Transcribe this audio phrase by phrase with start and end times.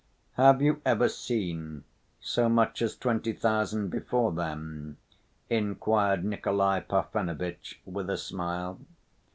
[0.33, 1.83] "Have you ever seen
[2.19, 4.97] so much as twenty thousand before, then?"
[5.47, 8.79] inquired Nikolay Parfenovitch, with a smile.